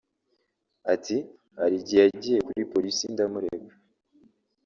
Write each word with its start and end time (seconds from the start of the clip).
Ati 0.93 1.17
“Hari 1.59 1.75
igihe 1.81 1.99
yagiye 2.07 2.39
kuri 2.47 2.61
Polisi 2.73 3.03
ndamurega 3.13 3.73